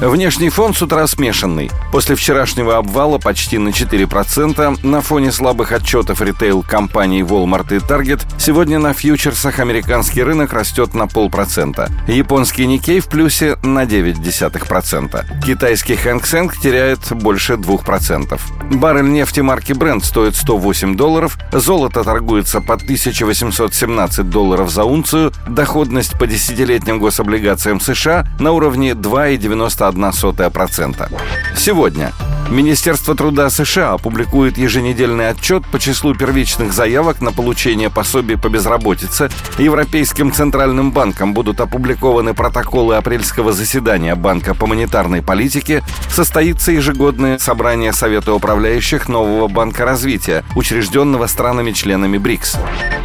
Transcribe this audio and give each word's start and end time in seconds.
Внешний 0.00 0.48
фон 0.48 0.74
с 0.74 0.82
утра 0.82 1.08
смешанный. 1.08 1.72
После 1.90 2.14
вчерашнего 2.14 2.76
обвала 2.76 3.18
почти 3.18 3.58
на 3.58 3.70
4% 3.70 4.86
на 4.86 5.00
фоне 5.00 5.32
слабых 5.32 5.72
отчетов 5.72 6.22
ритейл-компаний 6.22 7.22
Walmart 7.22 7.74
и 7.74 7.80
Target 7.80 8.22
сегодня 8.38 8.78
на 8.78 8.92
фьючерсах 8.92 9.58
американский 9.58 10.22
рынок 10.22 10.52
растет 10.52 10.94
на 10.94 11.08
полпроцента. 11.08 11.90
Японский 12.06 12.66
Никей 12.66 13.00
в 13.00 13.08
плюсе 13.08 13.56
на 13.64 13.82
0,9%. 13.82 15.44
Китайский 15.44 15.96
Хэнк 15.96 16.24
Сэнк 16.24 16.56
теряет 16.60 17.00
больше 17.10 17.54
2%. 17.54 18.40
Баррель 18.70 19.10
нефти 19.10 19.40
марки 19.40 19.72
Brent 19.72 20.04
стоит 20.04 20.36
108 20.36 20.96
долларов, 20.96 21.36
золото 21.50 22.04
торгуется 22.04 22.60
по 22.60 22.74
1817 22.74 24.30
долларов 24.30 24.70
за 24.70 24.84
унцию, 24.84 25.32
доходность 25.48 26.16
по 26.16 26.28
десятилетним 26.28 27.00
гособлигациям 27.00 27.80
США 27.80 28.28
на 28.38 28.52
уровне 28.52 28.92
2,91 28.92 29.87
0,01%. 29.94 31.10
Сегодня 31.56 32.12
Министерство 32.50 33.14
труда 33.14 33.50
США 33.50 33.92
опубликует 33.92 34.56
еженедельный 34.56 35.28
отчет 35.28 35.66
по 35.66 35.78
числу 35.78 36.14
первичных 36.14 36.72
заявок 36.72 37.20
на 37.20 37.30
получение 37.30 37.90
пособий 37.90 38.38
по 38.38 38.48
безработице. 38.48 39.28
Европейским 39.58 40.32
центральным 40.32 40.90
банком 40.90 41.34
будут 41.34 41.60
опубликованы 41.60 42.32
протоколы 42.32 42.96
апрельского 42.96 43.52
заседания 43.52 44.14
Банка 44.14 44.54
по 44.54 44.66
монетарной 44.66 45.20
политике. 45.20 45.82
Состоится 46.10 46.72
ежегодное 46.72 47.36
собрание 47.38 47.92
Совета 47.92 48.32
управляющих 48.32 49.08
нового 49.08 49.48
Банка 49.48 49.84
развития, 49.84 50.42
учрежденного 50.56 51.26
странами-членами 51.26 52.16
БРИКС. 52.16 52.56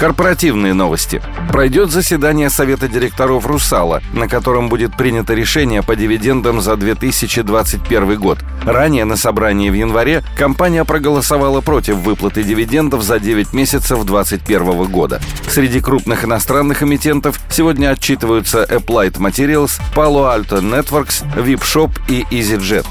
Корпоративные 0.00 0.72
новости. 0.72 1.20
Пройдет 1.52 1.90
заседание 1.90 2.48
Совета 2.48 2.88
директоров 2.88 3.44
«Русала», 3.44 4.00
на 4.14 4.28
котором 4.28 4.70
будет 4.70 4.96
принято 4.96 5.34
решение 5.34 5.82
по 5.82 5.94
дивидендам 5.94 6.62
за 6.62 6.76
2021 6.76 8.18
год. 8.18 8.38
Ранее 8.64 9.04
на 9.04 9.16
собрании 9.16 9.68
в 9.68 9.74
январе 9.74 10.24
компания 10.38 10.86
проголосовала 10.86 11.60
против 11.60 11.96
выплаты 11.96 12.42
дивидендов 12.42 13.02
за 13.02 13.20
9 13.20 13.52
месяцев 13.52 14.02
2021 14.06 14.90
года. 14.90 15.20
Среди 15.50 15.82
крупных 15.82 16.24
иностранных 16.24 16.82
эмитентов 16.82 17.38
сегодня 17.50 17.90
отчитываются 17.90 18.64
Applied 18.64 19.18
Materials, 19.18 19.82
Palo 19.94 20.34
Alto 20.34 20.62
Networks, 20.62 21.26
VipShop 21.36 21.90
и 22.08 22.24
EasyJet. 22.30 22.86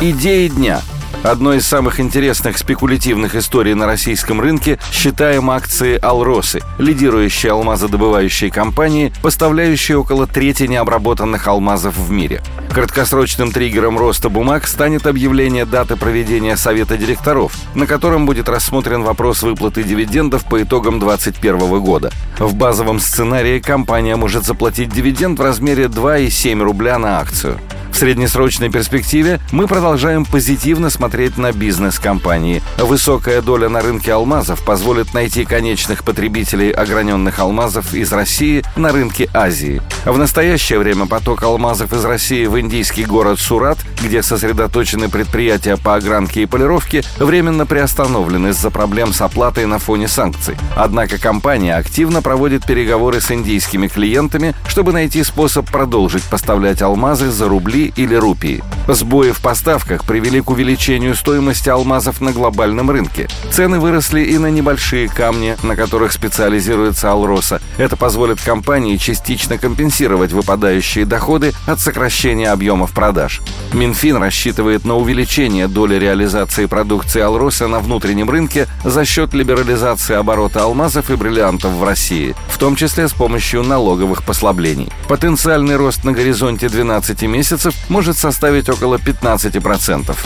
Идеи 0.00 0.46
дня– 0.46 0.82
Одной 1.24 1.56
из 1.56 1.66
самых 1.66 1.98
интересных 1.98 2.58
спекулятивных 2.58 3.34
историй 3.34 3.74
на 3.74 3.86
российском 3.86 4.40
рынке 4.40 4.78
считаем 4.92 5.50
акции 5.50 5.98
«Алросы», 6.00 6.60
лидирующей 6.78 7.50
алмазодобывающей 7.50 8.50
компании, 8.50 9.12
поставляющей 9.20 9.96
около 9.96 10.28
трети 10.28 10.62
необработанных 10.62 11.48
алмазов 11.48 11.96
в 11.96 12.10
мире. 12.12 12.40
Краткосрочным 12.72 13.50
триггером 13.50 13.98
роста 13.98 14.28
бумаг 14.28 14.68
станет 14.68 15.08
объявление 15.08 15.64
даты 15.64 15.96
проведения 15.96 16.56
Совета 16.56 16.96
директоров, 16.96 17.52
на 17.74 17.86
котором 17.86 18.24
будет 18.24 18.48
рассмотрен 18.48 19.02
вопрос 19.02 19.42
выплаты 19.42 19.82
дивидендов 19.82 20.44
по 20.44 20.62
итогам 20.62 21.00
2021 21.00 21.80
года. 21.80 22.12
В 22.38 22.54
базовом 22.54 23.00
сценарии 23.00 23.58
компания 23.58 24.14
может 24.14 24.44
заплатить 24.44 24.90
дивиденд 24.90 25.40
в 25.40 25.42
размере 25.42 25.86
2,7 25.86 26.62
рубля 26.62 26.96
на 26.98 27.18
акцию. 27.18 27.58
В 27.90 27.96
среднесрочной 27.96 28.70
перспективе 28.70 29.40
мы 29.50 29.66
продолжаем 29.66 30.24
позитивно 30.24 30.88
смотреть 30.88 31.36
на 31.36 31.52
бизнес 31.52 31.98
компании. 31.98 32.62
Высокая 32.78 33.42
доля 33.42 33.68
на 33.68 33.80
рынке 33.80 34.12
алмазов 34.12 34.64
позволит 34.64 35.14
найти 35.14 35.44
конечных 35.44 36.04
потребителей 36.04 36.70
ограненных 36.70 37.38
алмазов 37.40 37.94
из 37.94 38.12
России 38.12 38.62
на 38.76 38.92
рынке 38.92 39.28
Азии. 39.34 39.82
В 40.04 40.16
настоящее 40.16 40.78
время 40.78 41.06
поток 41.06 41.42
алмазов 41.42 41.92
из 41.92 42.04
России 42.04 42.46
в 42.46 42.58
индийский 42.60 43.04
город 43.04 43.40
Сурат, 43.40 43.78
где 44.02 44.22
сосредоточены 44.22 45.08
предприятия 45.08 45.76
по 45.76 45.96
огранке 45.96 46.42
и 46.42 46.46
полировке, 46.46 47.02
временно 47.18 47.66
приостановлен 47.66 48.48
из-за 48.48 48.70
проблем 48.70 49.12
с 49.12 49.20
оплатой 49.20 49.66
на 49.66 49.78
фоне 49.78 50.08
санкций. 50.08 50.56
Однако 50.76 51.18
компания 51.18 51.74
активно 51.74 52.22
проводит 52.22 52.64
переговоры 52.64 53.20
с 53.20 53.30
индийскими 53.32 53.88
клиентами, 53.88 54.54
чтобы 54.68 54.92
найти 54.92 55.24
способ 55.24 55.68
продолжить 55.68 56.22
поставлять 56.24 56.80
алмазы 56.80 57.30
за 57.30 57.48
рубли 57.48 57.77
рубли 57.78 57.92
или 57.96 58.14
рупии. 58.16 58.77
Сбои 58.88 59.32
в 59.32 59.40
поставках 59.40 60.04
привели 60.04 60.40
к 60.40 60.48
увеличению 60.48 61.14
стоимости 61.14 61.68
алмазов 61.68 62.22
на 62.22 62.32
глобальном 62.32 62.90
рынке. 62.90 63.28
Цены 63.52 63.80
выросли 63.80 64.22
и 64.22 64.38
на 64.38 64.46
небольшие 64.46 65.08
камни, 65.08 65.58
на 65.62 65.76
которых 65.76 66.10
специализируется 66.10 67.12
Алроса. 67.12 67.60
Это 67.76 67.96
позволит 67.96 68.40
компании 68.40 68.96
частично 68.96 69.58
компенсировать 69.58 70.32
выпадающие 70.32 71.04
доходы 71.04 71.52
от 71.66 71.80
сокращения 71.80 72.50
объемов 72.50 72.92
продаж. 72.92 73.42
Минфин 73.74 74.16
рассчитывает 74.16 74.86
на 74.86 74.96
увеличение 74.96 75.68
доли 75.68 75.96
реализации 75.96 76.64
продукции 76.64 77.20
Алроса 77.20 77.68
на 77.68 77.80
внутреннем 77.80 78.30
рынке 78.30 78.68
за 78.84 79.04
счет 79.04 79.34
либерализации 79.34 80.14
оборота 80.14 80.62
алмазов 80.62 81.10
и 81.10 81.16
бриллиантов 81.16 81.72
в 81.72 81.84
России, 81.84 82.34
в 82.48 82.56
том 82.56 82.74
числе 82.74 83.06
с 83.06 83.12
помощью 83.12 83.62
налоговых 83.62 84.22
послаблений. 84.22 84.90
Потенциальный 85.08 85.76
рост 85.76 86.04
на 86.04 86.12
горизонте 86.12 86.70
12 86.70 87.22
месяцев 87.24 87.74
может 87.90 88.16
составить 88.16 88.70
около 88.70 88.77
15%. 88.86 90.16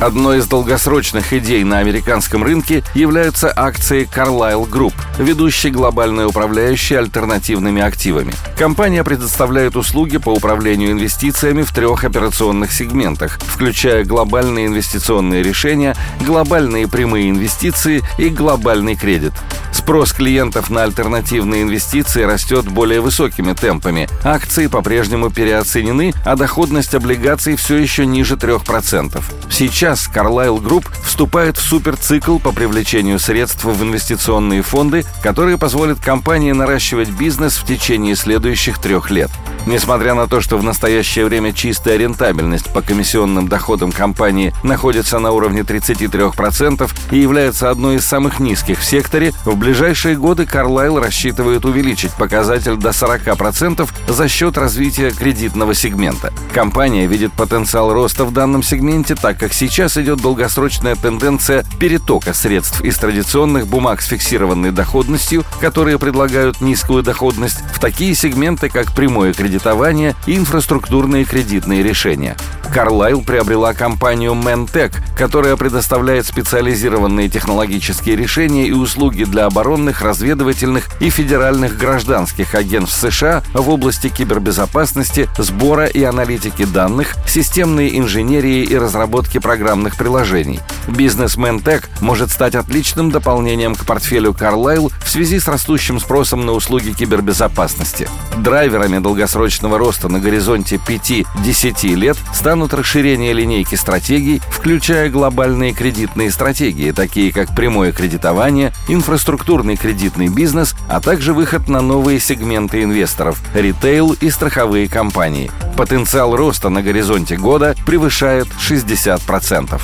Одной 0.00 0.38
из 0.38 0.46
долгосрочных 0.46 1.34
идей 1.34 1.62
на 1.62 1.76
американском 1.78 2.42
рынке 2.42 2.82
являются 2.94 3.52
акции 3.54 4.08
Carlyle 4.10 4.66
Group, 4.66 4.94
ведущей 5.18 5.68
глобальной 5.68 6.24
управляющей 6.24 6.98
альтернативными 6.98 7.82
активами. 7.82 8.32
Компания 8.56 9.04
предоставляет 9.04 9.76
услуги 9.76 10.16
по 10.16 10.30
управлению 10.30 10.92
инвестициями 10.92 11.60
в 11.60 11.74
трех 11.74 12.04
операционных 12.04 12.72
сегментах, 12.72 13.38
включая 13.42 14.04
глобальные 14.04 14.68
инвестиционные 14.68 15.42
решения, 15.42 15.94
глобальные 16.26 16.88
прямые 16.88 17.28
инвестиции 17.28 18.02
и 18.16 18.30
глобальный 18.30 18.96
кредит. 18.96 19.34
Спрос 19.72 20.12
клиентов 20.12 20.70
на 20.70 20.82
альтернативные 20.82 21.62
инвестиции 21.62 22.22
растет 22.22 22.66
более 22.66 23.00
высокими 23.00 23.52
темпами. 23.52 24.08
Акции 24.24 24.66
по-прежнему 24.66 25.30
переоценены, 25.30 26.12
а 26.24 26.36
доходность 26.36 26.94
облигаций 26.94 27.56
все 27.56 27.76
еще 27.76 28.06
ниже 28.06 28.34
3%. 28.34 29.22
Сейчас 29.50 30.08
Carlyle 30.12 30.60
Group 30.62 30.86
вступает 31.04 31.56
в 31.56 31.62
суперцикл 31.62 32.38
по 32.38 32.52
привлечению 32.52 33.18
средств 33.18 33.64
в 33.64 33.82
инвестиционные 33.82 34.62
фонды, 34.62 35.04
которые 35.22 35.58
позволят 35.58 36.00
компании 36.00 36.52
наращивать 36.52 37.10
бизнес 37.10 37.56
в 37.56 37.66
течение 37.66 38.16
следующих 38.16 38.78
трех 38.78 39.10
лет. 39.10 39.30
Несмотря 39.66 40.14
на 40.14 40.26
то, 40.26 40.40
что 40.40 40.56
в 40.56 40.62
настоящее 40.62 41.26
время 41.26 41.52
чистая 41.52 41.96
рентабельность 41.98 42.72
по 42.72 42.80
комиссионным 42.80 43.48
доходам 43.48 43.92
компании 43.92 44.54
находится 44.62 45.18
на 45.18 45.32
уровне 45.32 45.60
33% 45.60 46.90
и 47.10 47.18
является 47.18 47.70
одной 47.70 47.96
из 47.96 48.04
самых 48.04 48.40
низких 48.40 48.80
в 48.80 48.84
секторе, 48.84 49.32
в 49.44 49.50
ближайшие 49.60 50.16
годы 50.16 50.44
Carlyle 50.44 50.98
рассчитывает 50.98 51.64
увеличить 51.66 52.12
показатель 52.14 52.76
до 52.76 52.88
40% 52.88 53.88
за 54.08 54.28
счет 54.28 54.56
развития 54.56 55.10
кредитного 55.10 55.74
сегмента. 55.74 56.32
Компания 56.54 57.06
видит 57.06 57.32
потенциал 57.34 57.92
роста 57.92 58.24
в 58.24 58.32
данном 58.32 58.62
сегменте, 58.62 59.14
так 59.14 59.38
как 59.38 59.52
сейчас 59.52 59.98
идет 59.98 60.22
долгосрочная 60.22 60.96
тенденция 60.96 61.64
перетока 61.78 62.32
средств 62.32 62.80
из 62.80 62.96
традиционных 62.96 63.66
бумаг 63.66 64.00
с 64.00 64.06
фиксированной 64.06 64.72
доходностью, 64.72 65.44
которые 65.60 65.98
предлагают 65.98 66.62
низкую 66.62 67.02
доходность, 67.02 67.58
в 67.74 67.78
такие 67.78 68.14
сегменты, 68.14 68.70
как 68.70 68.92
прямое 68.92 69.34
кредитование 69.34 70.16
и 70.26 70.36
инфраструктурные 70.36 71.24
кредитные 71.24 71.82
решения. 71.82 72.34
Carlyle 72.74 73.22
приобрела 73.24 73.74
компанию 73.74 74.32
Mentec, 74.32 74.94
которая 75.16 75.56
предоставляет 75.56 76.26
специализированные 76.26 77.28
технологические 77.28 78.16
решения 78.16 78.66
и 78.68 78.72
услуги 78.72 79.24
для 79.24 79.46
оборонных, 79.46 80.02
разведывательных 80.02 80.88
и 81.00 81.10
федеральных 81.10 81.76
гражданских 81.76 82.54
агентств 82.54 83.00
США 83.00 83.42
в 83.52 83.68
области 83.68 84.08
кибербезопасности, 84.08 85.28
сбора 85.36 85.86
и 85.86 86.02
аналитики 86.02 86.64
данных, 86.64 87.16
системной 87.26 87.98
инженерии 87.98 88.62
и 88.62 88.78
разработки 88.78 89.38
программных 89.38 89.96
приложений. 89.96 90.60
Бизнес 90.88 91.36
Mentec 91.36 91.84
может 92.00 92.30
стать 92.30 92.54
отличным 92.54 93.10
дополнением 93.10 93.74
к 93.74 93.84
портфелю 93.84 94.30
Carlyle 94.30 94.92
в 95.04 95.10
связи 95.10 95.40
с 95.40 95.48
растущим 95.48 95.98
спросом 95.98 96.46
на 96.46 96.52
услуги 96.52 96.92
кибербезопасности. 96.92 98.08
Драйверами 98.38 98.98
долгосрочного 98.98 99.76
роста 99.76 100.08
на 100.08 100.20
горизонте 100.20 100.76
5-10 100.76 101.94
лет 101.94 102.16
станут 102.32 102.59
станут 102.60 102.74
расширение 102.74 103.32
линейки 103.32 103.74
стратегий, 103.74 104.42
включая 104.50 105.08
глобальные 105.08 105.72
кредитные 105.72 106.30
стратегии, 106.30 106.90
такие 106.90 107.32
как 107.32 107.54
прямое 107.56 107.90
кредитование, 107.90 108.74
инфраструктурный 108.86 109.76
кредитный 109.76 110.28
бизнес, 110.28 110.74
а 110.86 111.00
также 111.00 111.32
выход 111.32 111.70
на 111.70 111.80
новые 111.80 112.20
сегменты 112.20 112.82
инвесторов– 112.82 113.40
ритейл 113.54 114.12
и 114.12 114.28
страховые 114.28 114.90
компании. 114.90 115.50
Потенциал 115.78 116.36
роста 116.36 116.68
на 116.68 116.82
горизонте 116.82 117.38
года 117.38 117.74
превышает 117.86 118.48
60%. 118.48 119.80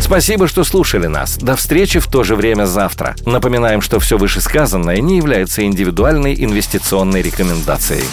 Спасибо, 0.00 0.48
что 0.48 0.64
слушали 0.64 1.06
нас. 1.06 1.36
До 1.36 1.54
встречи 1.54 2.00
в 2.00 2.08
то 2.08 2.24
же 2.24 2.34
время 2.34 2.64
завтра. 2.64 3.14
Напоминаем, 3.24 3.82
что 3.82 4.00
все 4.00 4.18
вышесказанное 4.18 5.00
не 5.00 5.18
является 5.18 5.64
индивидуальной 5.64 6.34
инвестиционной 6.34 7.22
рекомендацией. 7.22 8.04